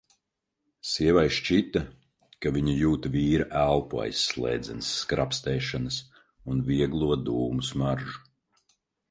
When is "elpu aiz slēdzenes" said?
3.65-4.89